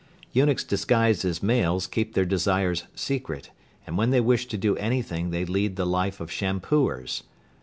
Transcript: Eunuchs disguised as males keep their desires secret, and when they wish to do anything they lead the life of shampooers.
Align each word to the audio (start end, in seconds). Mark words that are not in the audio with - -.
Eunuchs 0.33 0.63
disguised 0.63 1.23
as 1.25 1.43
males 1.43 1.85
keep 1.85 2.15
their 2.15 2.25
desires 2.25 2.85
secret, 2.95 3.51
and 3.85 3.99
when 3.99 4.09
they 4.09 4.19
wish 4.19 4.47
to 4.47 4.57
do 4.57 4.75
anything 4.77 5.29
they 5.29 5.45
lead 5.45 5.75
the 5.75 5.85
life 5.85 6.19
of 6.19 6.31
shampooers. 6.31 7.21